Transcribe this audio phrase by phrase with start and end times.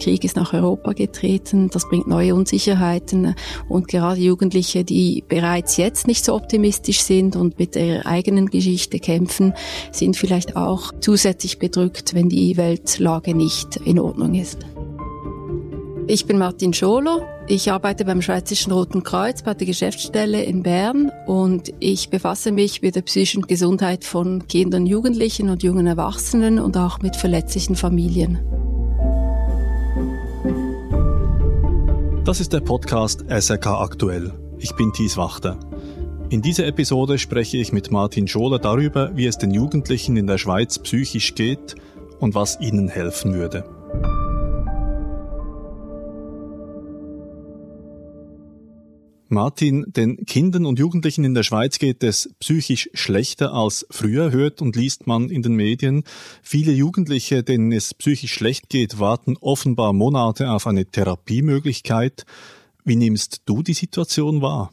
[0.00, 1.70] Krieg ist nach Europa getreten.
[1.70, 3.36] Das bringt neue Unsicherheiten.
[3.68, 8.98] Und gerade Jugendliche, die bereits jetzt nicht so optimistisch sind und mit ihrer eigenen Geschichte
[8.98, 9.54] kämpfen,
[9.92, 14.58] sind vielleicht auch zusätzlich bedrückt, wenn die Weltlage nicht in Ordnung ist.
[16.12, 17.22] Ich bin Martin Scholo.
[17.46, 22.82] Ich arbeite beim Schweizerischen Roten Kreuz bei der Geschäftsstelle in Bern und ich befasse mich
[22.82, 28.59] mit der psychischen Gesundheit von Kindern, Jugendlichen und jungen Erwachsenen und auch mit verletzlichen Familien.
[32.30, 34.32] Das ist der Podcast SRK Aktuell.
[34.56, 35.58] Ich bin Thies Wachter.
[36.28, 40.38] In dieser Episode spreche ich mit Martin Scholer darüber, wie es den Jugendlichen in der
[40.38, 41.74] Schweiz psychisch geht
[42.20, 43.64] und was ihnen helfen würde.
[49.30, 54.60] Martin, den Kindern und Jugendlichen in der Schweiz geht es psychisch schlechter als früher, hört
[54.60, 56.02] und liest man in den Medien.
[56.42, 62.24] Viele Jugendliche, denen es psychisch schlecht geht, warten offenbar Monate auf eine Therapiemöglichkeit.
[62.84, 64.72] Wie nimmst du die Situation wahr?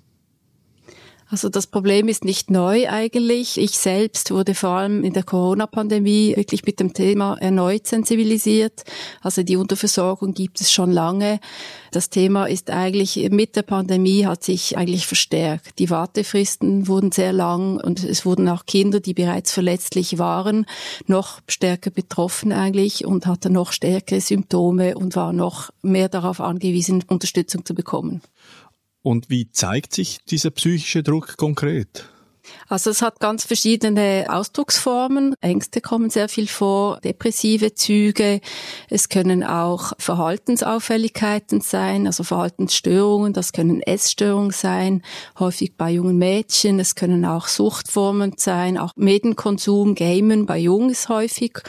[1.30, 3.58] Also das Problem ist nicht neu eigentlich.
[3.58, 8.84] Ich selbst wurde vor allem in der Corona-Pandemie wirklich mit dem Thema erneut sensibilisiert.
[9.22, 11.42] Also die Unterversorgung gibt es schon lange.
[11.92, 15.80] Das Thema ist eigentlich mit der Pandemie hat sich eigentlich verstärkt.
[15.80, 20.66] Die Wartefristen wurden sehr lang und es wurden auch Kinder, die bereits verletzlich waren,
[21.08, 27.04] noch stärker betroffen eigentlich und hatten noch stärkere Symptome und waren noch mehr darauf angewiesen,
[27.08, 28.22] Unterstützung zu bekommen.
[29.08, 32.10] Und wie zeigt sich dieser psychische Druck konkret?
[32.68, 35.34] Also es hat ganz verschiedene Ausdrucksformen.
[35.40, 38.42] Ängste kommen sehr viel vor, depressive Züge.
[38.90, 43.32] Es können auch Verhaltensauffälligkeiten sein, also Verhaltensstörungen.
[43.32, 45.04] Das können Essstörungen sein,
[45.40, 46.78] häufig bei jungen Mädchen.
[46.78, 51.60] Es können auch Suchtformen sein, auch Medienkonsum, Gamen bei Jungs häufig.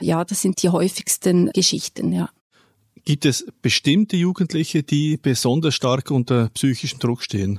[0.00, 2.30] Ja, das sind die häufigsten Geschichten, ja.
[3.08, 7.58] Gibt es bestimmte Jugendliche, die besonders stark unter psychischem Druck stehen?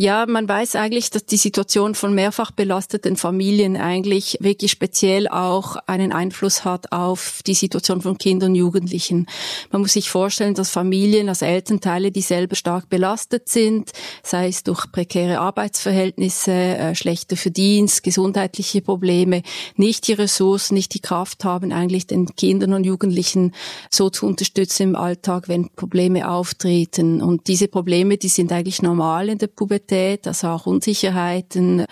[0.00, 5.74] Ja, man weiß eigentlich, dass die Situation von mehrfach belasteten Familien eigentlich wirklich speziell auch
[5.88, 9.26] einen Einfluss hat auf die Situation von Kindern und Jugendlichen.
[9.72, 13.90] Man muss sich vorstellen, dass Familien, also Elternteile, die selber stark belastet sind,
[14.22, 19.42] sei es durch prekäre Arbeitsverhältnisse, äh, schlechter Verdienst, gesundheitliche Probleme,
[19.74, 23.52] nicht die Ressourcen, nicht die Kraft haben, eigentlich den Kindern und Jugendlichen
[23.90, 27.20] so zu unterstützen im Alltag, wenn Probleme auftreten.
[27.20, 31.84] Und diese Probleme, die sind eigentlich normal in der Pubertät Pubertät, also auch Unsicherheiten,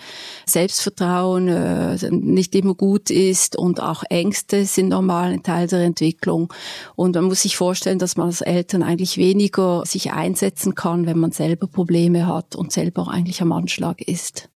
[0.45, 6.53] Selbstvertrauen äh, nicht immer gut ist und auch Ängste sind normal ein Teil der Entwicklung.
[6.95, 11.19] Und man muss sich vorstellen, dass man als Eltern eigentlich weniger sich einsetzen kann, wenn
[11.19, 14.49] man selber Probleme hat und selber eigentlich am Anschlag ist.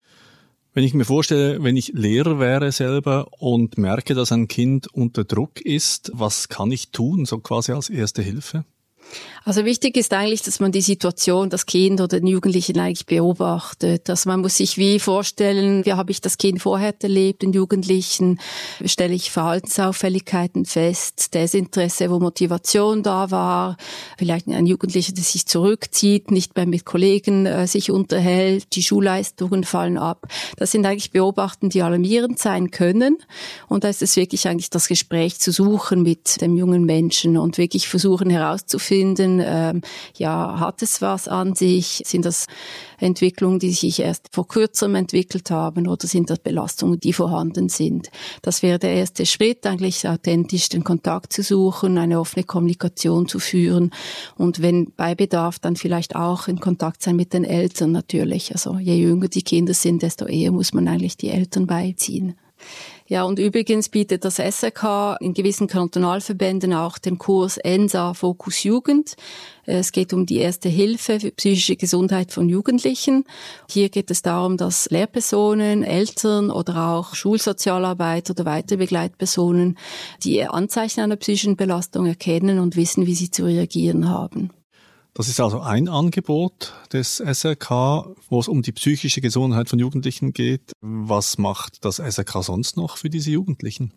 [0.73, 5.25] Wenn ich mir vorstelle, wenn ich Lehrer wäre selber und merke, dass ein Kind unter
[5.25, 8.63] Druck ist, was kann ich tun, so quasi als erste Hilfe?
[9.43, 14.07] Also wichtig ist eigentlich, dass man die Situation, das Kind oder den Jugendlichen eigentlich beobachtet.
[14.07, 18.39] Also man muss sich wie vorstellen, wie habe ich das Kind vorher erlebt, den Jugendlichen,
[18.85, 23.77] stelle ich Verhaltensauffälligkeiten fest, Desinteresse, wo Motivation da war,
[24.17, 29.63] vielleicht ein Jugendlicher, der sich zurückzieht, nicht mehr mit Kollegen äh, sich unterhält, die Schulleistungen
[29.63, 30.27] fallen ab.
[30.57, 33.17] Das sind eigentlich Beobachten, die alarmierend sein können.
[33.67, 37.57] Und da ist es wirklich eigentlich das Gespräch zu suchen mit dem jungen Menschen und
[37.57, 39.81] wirklich versuchen herauszufinden, finden, ähm,
[40.15, 42.03] ja, hat es was an sich?
[42.05, 42.45] Sind das
[42.99, 48.09] Entwicklungen, die sich erst vor kurzem entwickelt haben oder sind das Belastungen, die vorhanden sind?
[48.43, 53.39] Das wäre der erste Schritt, eigentlich authentisch den Kontakt zu suchen, eine offene Kommunikation zu
[53.39, 53.89] führen
[54.37, 58.51] und wenn bei Bedarf dann vielleicht auch in Kontakt sein mit den Eltern natürlich.
[58.51, 62.35] Also je jünger die Kinder sind, desto eher muss man eigentlich die Eltern beiziehen.
[63.11, 69.17] Ja, und übrigens bietet das SRK in gewissen Kantonalverbänden auch den Kurs ENSA Fokus Jugend.
[69.65, 73.25] Es geht um die erste Hilfe für psychische Gesundheit von Jugendlichen.
[73.69, 79.77] Hier geht es darum, dass Lehrpersonen, Eltern oder auch Schulsozialarbeiter oder weitere Begleitpersonen
[80.23, 84.51] die Anzeichen einer psychischen Belastung erkennen und wissen, wie sie zu reagieren haben.
[85.13, 90.31] Das ist also ein Angebot des SRK, wo es um die psychische Gesundheit von Jugendlichen
[90.31, 90.71] geht.
[90.79, 93.93] Was macht das SRK sonst noch für diese Jugendlichen?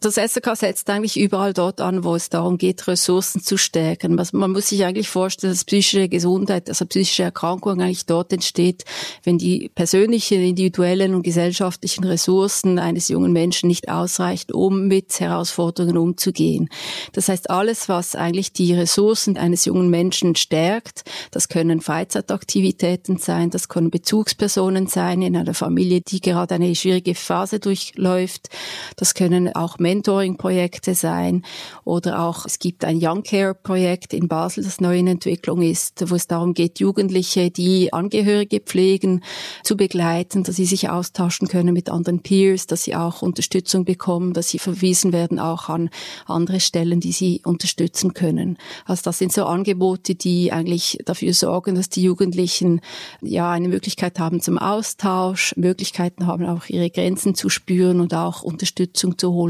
[0.00, 4.14] Das SRK setzt eigentlich überall dort an, wo es darum geht, Ressourcen zu stärken.
[4.32, 8.84] Man muss sich eigentlich vorstellen, dass psychische Gesundheit, also psychische Erkrankung eigentlich dort entsteht,
[9.24, 15.96] wenn die persönlichen, individuellen und gesellschaftlichen Ressourcen eines jungen Menschen nicht ausreichen, um mit Herausforderungen
[15.96, 16.68] umzugehen.
[17.12, 23.50] Das heißt, alles, was eigentlich die Ressourcen eines jungen Menschen stärkt, das können Freizeitaktivitäten sein,
[23.50, 28.50] das können Bezugspersonen sein in einer Familie, die gerade eine schwierige Phase durchläuft,
[28.96, 31.42] das können auch Mentoring-Projekte sein
[31.84, 36.14] oder auch es gibt ein Young Care-Projekt in Basel, das neu in Entwicklung ist, wo
[36.14, 39.22] es darum geht, Jugendliche, die Angehörige pflegen,
[39.62, 44.32] zu begleiten, dass sie sich austauschen können mit anderen Peers, dass sie auch Unterstützung bekommen,
[44.32, 45.90] dass sie verwiesen werden auch an
[46.26, 48.58] andere Stellen, die sie unterstützen können.
[48.84, 52.80] Also das sind so Angebote, die eigentlich dafür sorgen, dass die Jugendlichen
[53.20, 58.42] ja eine Möglichkeit haben zum Austausch, Möglichkeiten haben auch ihre Grenzen zu spüren und auch
[58.42, 59.45] Unterstützung zu holen,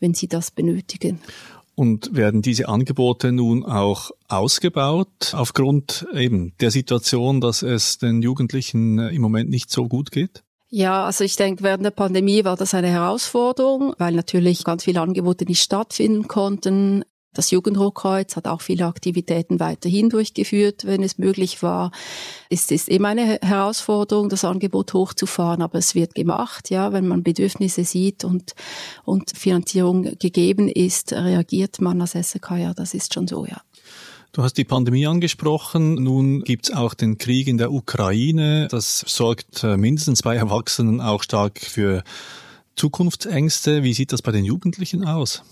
[0.00, 1.20] wenn sie das benötigen.
[1.76, 8.98] Und werden diese Angebote nun auch ausgebaut aufgrund eben der Situation, dass es den Jugendlichen
[8.98, 10.44] im Moment nicht so gut geht?
[10.70, 15.00] Ja, also ich denke, während der Pandemie war das eine Herausforderung, weil natürlich ganz viele
[15.00, 17.04] Angebote nicht stattfinden konnten.
[17.34, 21.90] Das Jugendhochkreuz hat auch viele Aktivitäten weiterhin durchgeführt, wenn es möglich war.
[22.48, 27.22] Es ist immer eine Herausforderung, das Angebot hochzufahren, aber es wird gemacht, ja, wenn man
[27.22, 28.54] Bedürfnisse sieht und,
[29.04, 33.60] und Finanzierung gegeben ist, reagiert man als SK, ja, das ist schon so, ja.
[34.34, 35.94] Du hast die Pandemie angesprochen.
[35.94, 38.66] Nun gibt's auch den Krieg in der Ukraine.
[38.68, 42.02] Das sorgt äh, mindestens bei Erwachsenen auch stark für
[42.74, 43.84] Zukunftsängste.
[43.84, 45.44] Wie sieht das bei den Jugendlichen aus?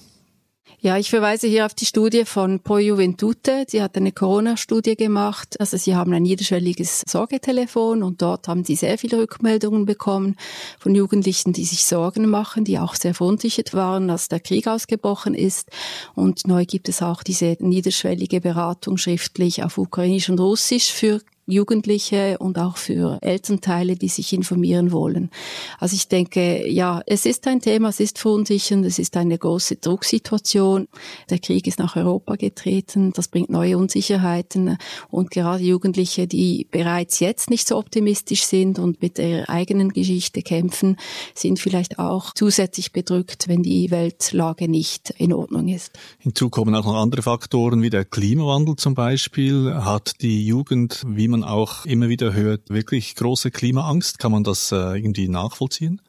[0.85, 3.67] Ja, ich verweise hier auf die Studie von Po Juventute.
[3.69, 5.61] Sie hat eine Corona-Studie gemacht.
[5.61, 10.37] Also sie haben ein niederschwelliges Sorgetelefon und dort haben sie sehr viele Rückmeldungen bekommen
[10.81, 15.35] von Jugendlichen, die sich Sorgen machen, die auch sehr verunsichert waren, als der Krieg ausgebrochen
[15.35, 15.69] ist.
[16.17, 22.39] Und neu gibt es auch diese niederschwellige Beratung schriftlich auf Ukrainisch und Russisch für Jugendliche
[22.39, 25.31] und auch für Elternteile, die sich informieren wollen.
[25.79, 29.77] Also ich denke, ja, es ist ein Thema, es ist verunsichernd, es ist eine große
[29.77, 30.87] Drucksituation.
[31.31, 34.79] Der Krieg ist nach Europa getreten, das bringt neue Unsicherheiten
[35.11, 40.43] und gerade Jugendliche, die bereits jetzt nicht so optimistisch sind und mit ihrer eigenen Geschichte
[40.43, 40.97] kämpfen,
[41.35, 45.91] sind vielleicht auch zusätzlich bedrückt, wenn die Weltlage nicht in Ordnung ist.
[46.21, 49.75] Hinzu kommen auch noch andere Faktoren wie der Klimawandel zum Beispiel.
[49.75, 54.21] Hat die Jugend, wie man auch immer wieder hört, wirklich große Klimaangst?
[54.21, 56.01] Kann man das äh, irgendwie nachvollziehen?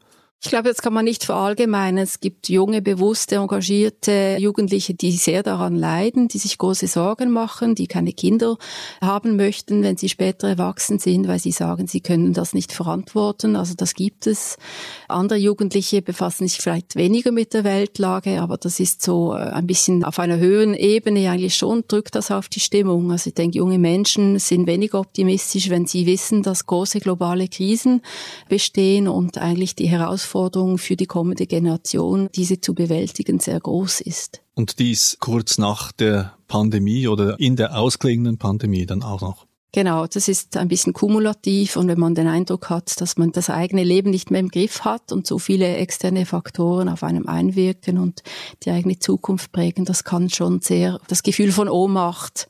[0.45, 2.04] Ich glaube, das kann man nicht verallgemeinern.
[2.04, 7.75] Es gibt junge, bewusste, engagierte Jugendliche, die sehr daran leiden, die sich große Sorgen machen,
[7.75, 8.57] die keine Kinder
[9.00, 13.56] haben möchten, wenn sie später erwachsen sind, weil sie sagen, sie können das nicht verantworten.
[13.56, 14.57] Also das gibt es.
[15.07, 19.66] Andere Jugendliche befassen sich vielleicht weniger mit der Weltlage, aber das ist so äh, ein
[19.66, 23.13] bisschen auf einer höheren Ebene eigentlich schon, drückt das auf die Stimmung.
[23.13, 28.01] Also ich denke, junge Menschen sind weniger optimistisch, wenn sie wissen, dass große globale Krisen
[28.50, 34.01] bestehen und eigentlich die Herausforderungen Herausforderung für die kommende Generation, diese zu bewältigen, sehr groß
[34.01, 34.41] ist.
[34.56, 39.45] Und dies kurz nach der Pandemie oder in der ausklingenden Pandemie dann auch noch.
[39.75, 43.50] Genau, das ist ein bisschen kumulativ und wenn man den Eindruck hat, dass man das
[43.50, 47.97] eigene Leben nicht mehr im Griff hat und so viele externe Faktoren auf einem einwirken
[47.97, 48.21] und
[48.63, 52.47] die eigene Zukunft prägen, das kann schon sehr das Gefühl von Ohnmacht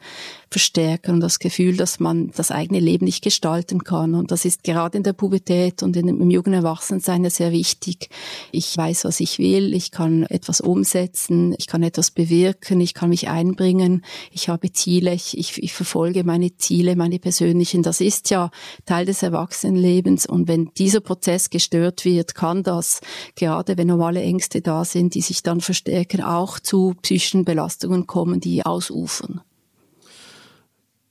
[0.53, 4.13] verstärken und das Gefühl, dass man das eigene Leben nicht gestalten kann.
[4.13, 8.09] Und das ist gerade in der Pubertät und im Jugenderwachsensein sehr wichtig.
[8.51, 13.09] Ich weiß, was ich will, ich kann etwas umsetzen, ich kann etwas bewirken, ich kann
[13.09, 17.81] mich einbringen, ich habe Ziele, ich, ich, ich verfolge meine Ziele, meine persönlichen.
[17.81, 18.51] Das ist ja
[18.85, 20.27] Teil des Erwachsenenlebens.
[20.27, 23.01] Und wenn dieser Prozess gestört wird, kann das,
[23.35, 28.39] gerade wenn normale Ängste da sind, die sich dann verstärken, auch zu psychischen Belastungen kommen,
[28.39, 29.41] die ausufern.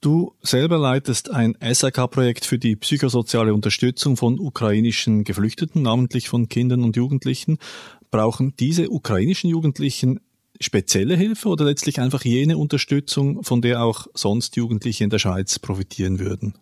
[0.03, 6.83] Du selber leitest ein SRK-Projekt für die psychosoziale Unterstützung von ukrainischen Geflüchteten, namentlich von Kindern
[6.83, 7.57] und Jugendlichen.
[8.11, 10.19] Brauchen diese ukrainischen Jugendlichen
[10.59, 15.57] spezielle Hilfe oder letztlich einfach jene Unterstützung, von der auch sonst Jugendliche in der Schweiz
[15.57, 16.55] profitieren würden?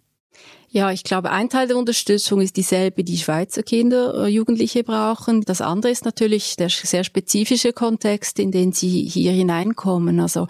[0.74, 5.42] Ja, ich glaube, ein Teil der Unterstützung ist dieselbe, die Schweizer Kinder, äh, Jugendliche brauchen.
[5.42, 10.22] Das andere ist natürlich der sehr spezifische Kontext, in den sie hier hineinkommen.
[10.22, 10.48] Also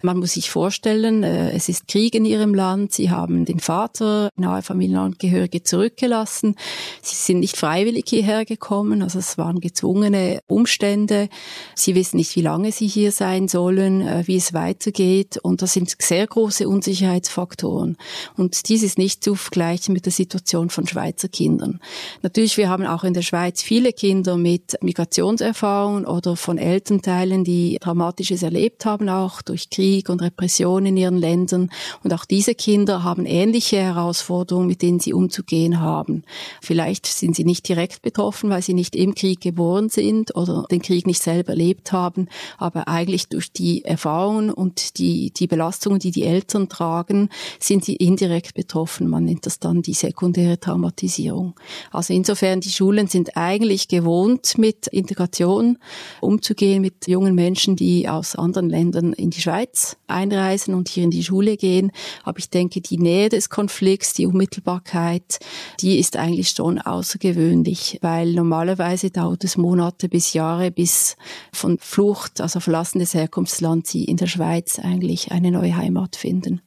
[0.00, 2.94] man muss sich vorstellen, äh, es ist Krieg in ihrem Land.
[2.94, 6.56] Sie haben den Vater, nahe Familienangehörige zurückgelassen.
[7.02, 9.02] Sie sind nicht freiwillig hierher gekommen.
[9.02, 11.28] Also es waren gezwungene Umstände.
[11.74, 15.36] Sie wissen nicht, wie lange sie hier sein sollen, äh, wie es weitergeht.
[15.36, 17.98] Und das sind sehr große Unsicherheitsfaktoren.
[18.34, 21.80] Und dies ist nicht zu vergleichen mit der Situation von Schweizer Kindern.
[22.22, 27.78] Natürlich, wir haben auch in der Schweiz viele Kinder mit Migrationserfahrungen oder von Elternteilen, die
[27.80, 31.70] Dramatisches erlebt haben, auch durch Krieg und Repression in ihren Ländern.
[32.04, 36.22] Und auch diese Kinder haben ähnliche Herausforderungen, mit denen sie umzugehen haben.
[36.62, 40.82] Vielleicht sind sie nicht direkt betroffen, weil sie nicht im Krieg geboren sind oder den
[40.82, 46.12] Krieg nicht selber erlebt haben, aber eigentlich durch die Erfahrungen und die, die Belastungen, die
[46.12, 49.08] die Eltern tragen, sind sie indirekt betroffen.
[49.08, 51.54] Man nennt das dann die sekundäre Traumatisierung.
[51.90, 55.78] Also insofern, die Schulen sind eigentlich gewohnt, mit Integration
[56.20, 61.10] umzugehen, mit jungen Menschen, die aus anderen Ländern in die Schweiz einreisen und hier in
[61.10, 61.92] die Schule gehen.
[62.24, 65.38] Aber ich denke, die Nähe des Konflikts, die Unmittelbarkeit,
[65.80, 71.16] die ist eigentlich schon außergewöhnlich, weil normalerweise dauert es Monate bis Jahre, bis
[71.52, 76.60] von Flucht, also Verlassen des Herkunftslands, sie in der Schweiz eigentlich eine neue Heimat finden.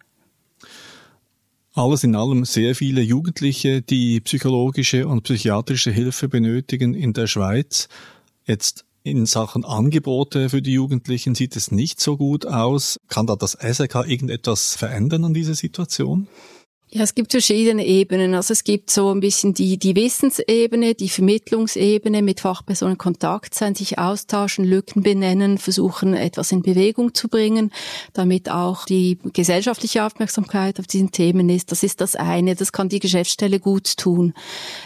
[1.74, 7.88] Alles in allem sehr viele Jugendliche, die psychologische und psychiatrische Hilfe benötigen in der Schweiz.
[8.46, 13.00] Jetzt in Sachen Angebote für die Jugendlichen sieht es nicht so gut aus.
[13.08, 16.28] Kann da das SRK irgendetwas verändern an dieser Situation?
[16.94, 18.36] Ja, es gibt verschiedene Ebenen.
[18.36, 23.76] Also es gibt so ein bisschen die, die Wissensebene, die Vermittlungsebene, mit Fachpersonen Kontakt sein,
[23.76, 27.72] sich austauschen, Lücken benennen, versuchen etwas in Bewegung zu bringen,
[28.12, 31.72] damit auch die gesellschaftliche Aufmerksamkeit auf diesen Themen ist.
[31.72, 32.56] Das ist das eine.
[32.56, 34.34] Das kann die Geschäftsstelle gut tun.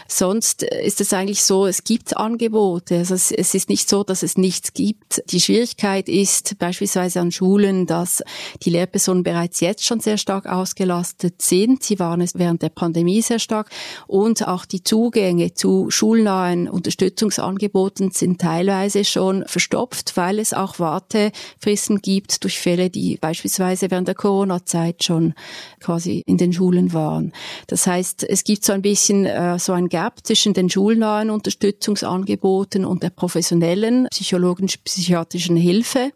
[0.06, 2.98] Sonst ist es eigentlich so, es gibt Angebote.
[2.98, 5.24] Also es, es ist nicht so, dass es nichts gibt.
[5.32, 8.22] Die Schwierigkeit ist beispielsweise an Schulen, dass
[8.62, 11.82] die Lehrpersonen bereits jetzt schon sehr stark ausgelastet sind.
[11.82, 13.70] Sie waren es während der Pandemie sehr stark.
[14.06, 22.00] Und auch die Zugänge zu schulnahen Unterstützungsangeboten sind teilweise schon verstopft, weil es auch Wartefristen
[22.00, 25.34] gibt durch Fälle, die beispielsweise während der Corona-Zeit schon
[25.80, 27.32] quasi in den Schulen waren.
[27.66, 32.84] Das heißt, es gibt so ein bisschen äh, so ein Gap zwischen den schulnahen Unterstützungsangeboten
[32.84, 36.12] und der professionellen psychologisch-psychiatrischen Hilfe.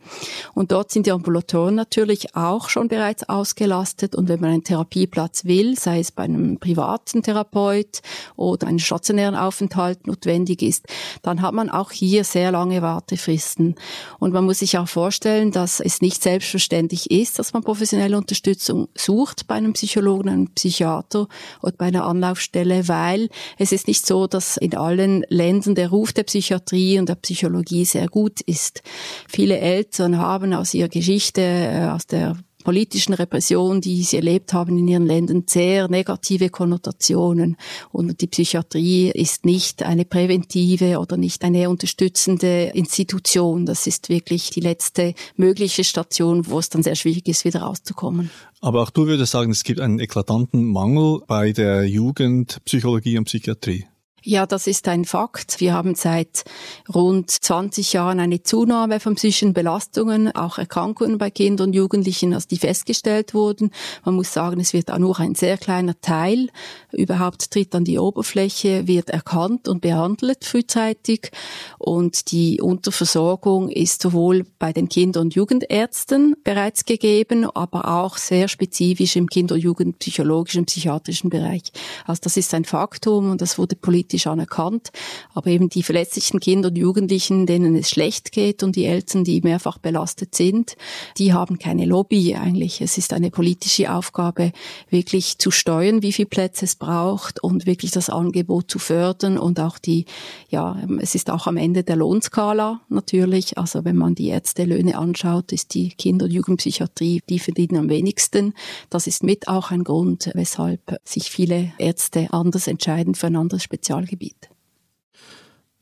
[0.54, 4.14] Und dort sind die Ambulatoren natürlich auch schon bereits ausgelastet.
[4.14, 8.00] Und wenn man einen Therapieplatz will, sei es bei einem privaten Therapeut
[8.36, 10.86] oder einen stationären Aufenthalt notwendig ist,
[11.22, 13.74] dann hat man auch hier sehr lange Wartefristen.
[14.18, 18.88] Und man muss sich auch vorstellen, dass es nicht selbstverständlich ist, dass man professionelle Unterstützung
[18.94, 21.28] sucht bei einem Psychologen, einem Psychiater
[21.62, 26.12] oder bei einer Anlaufstelle, weil es ist nicht so, dass in allen Ländern der Ruf
[26.12, 28.82] der Psychiatrie und der Psychologie sehr gut ist.
[29.28, 34.78] Viele Eltern haben aus ihrer Geschichte, äh, aus der politischen Repression, die sie erlebt haben
[34.78, 37.56] in ihren Ländern, sehr negative Konnotationen.
[37.90, 43.66] Und die Psychiatrie ist nicht eine präventive oder nicht eine unterstützende Institution.
[43.66, 48.30] Das ist wirklich die letzte mögliche Station, wo es dann sehr schwierig ist, wieder rauszukommen.
[48.60, 53.86] Aber auch du würdest sagen, es gibt einen eklatanten Mangel bei der Jugendpsychologie und Psychiatrie.
[54.22, 55.60] Ja, das ist ein Fakt.
[55.60, 56.44] Wir haben seit
[56.92, 62.46] rund 20 Jahren eine Zunahme von psychischen Belastungen, auch Erkrankungen bei Kindern und Jugendlichen, also
[62.46, 63.70] die festgestellt wurden.
[64.04, 66.48] Man muss sagen, es wird auch nur ein sehr kleiner Teil
[66.92, 71.30] überhaupt tritt an die Oberfläche, wird erkannt und behandelt frühzeitig.
[71.78, 78.48] Und die Unterversorgung ist sowohl bei den Kinder- und Jugendärzten bereits gegeben, aber auch sehr
[78.48, 81.72] spezifisch im Kinder- und Jugendpsychologischen, psychiatrischen Bereich.
[82.04, 84.90] Also das ist ein Faktum und das wurde politisch politisch anerkannt.
[85.34, 89.40] Aber eben die verletzlichen Kinder und Jugendlichen, denen es schlecht geht und die Eltern, die
[89.40, 90.76] mehrfach belastet sind,
[91.18, 92.80] die haben keine Lobby eigentlich.
[92.80, 94.52] Es ist eine politische Aufgabe,
[94.88, 99.60] wirklich zu steuern, wie viel Plätze es braucht und wirklich das Angebot zu fördern und
[99.60, 100.06] auch die,
[100.48, 103.58] ja, es ist auch am Ende der Lohnskala natürlich.
[103.58, 108.54] Also wenn man die Ärztelöhne anschaut, ist die Kinder- und Jugendpsychiatrie, die verdienen am wenigsten.
[108.88, 113.62] Das ist mit auch ein Grund, weshalb sich viele Ärzte anders entscheiden für ein anderes
[113.62, 114.50] Spezial Spezialgebiet.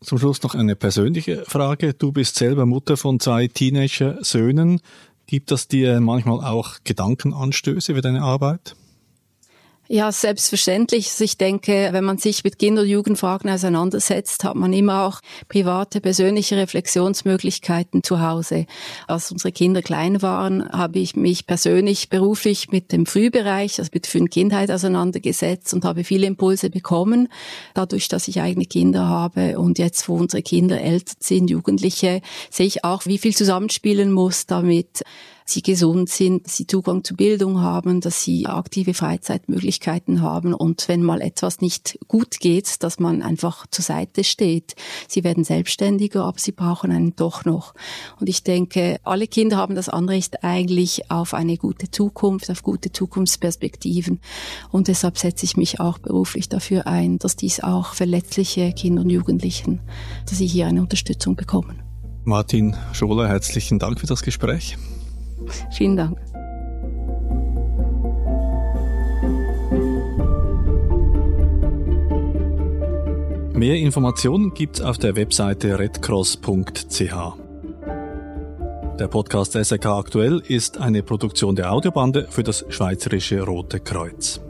[0.01, 1.93] Zum Schluss noch eine persönliche Frage.
[1.93, 4.81] Du bist selber Mutter von zwei Teenager-Söhnen.
[5.27, 8.77] Gibt das dir manchmal auch Gedankenanstöße für deine Arbeit?
[9.91, 11.09] Ja, selbstverständlich.
[11.09, 15.21] Also ich denke, wenn man sich mit Kinder- und Jugendfragen auseinandersetzt, hat man immer auch
[15.49, 18.67] private, persönliche Reflexionsmöglichkeiten zu Hause.
[19.07, 24.07] Als unsere Kinder klein waren, habe ich mich persönlich beruflich mit dem Frühbereich, also mit
[24.07, 27.29] frühen Kindheit auseinandergesetzt und habe viele Impulse bekommen,
[27.73, 29.59] dadurch, dass ich eigene Kinder habe.
[29.59, 34.45] Und jetzt, wo unsere Kinder älter sind, Jugendliche, sehe ich auch, wie viel zusammenspielen muss,
[34.45, 35.03] damit
[35.51, 40.89] sie gesund sind, dass sie Zugang zu Bildung haben, dass sie aktive Freizeitmöglichkeiten haben und
[40.89, 44.75] wenn mal etwas nicht gut geht, dass man einfach zur Seite steht.
[45.07, 47.75] Sie werden selbstständiger, aber sie brauchen einen doch noch.
[48.21, 52.93] Und ich denke, alle Kinder haben das Anrecht eigentlich auf eine gute Zukunft, auf gute
[52.93, 54.21] Zukunftsperspektiven.
[54.71, 59.11] Und deshalb setze ich mich auch beruflich dafür ein, dass dies auch verletzliche Kinder und
[59.11, 59.81] Jugendlichen,
[60.29, 61.83] dass sie hier eine Unterstützung bekommen.
[62.25, 64.77] Martin Scholer, herzlichen Dank für das Gespräch.
[65.73, 66.19] Vielen Dank.
[73.59, 77.13] Mehr Informationen gibt's auf der Webseite redcross.ch.
[78.99, 84.41] Der Podcast SRK Aktuell ist eine Produktion der Audiobande für das Schweizerische Rote Kreuz.